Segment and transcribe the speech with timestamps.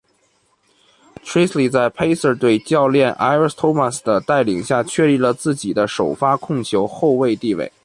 [1.23, 7.71] Tinsley 在 Pacers 队教练 Isiah Thomas 的带领下确立了自己的首发控球后卫地位。